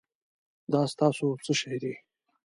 دا 0.71 0.81
ستاسو 0.93 1.27
څه 1.45 1.53
شی 1.59 1.77
دی؟ 1.81 1.93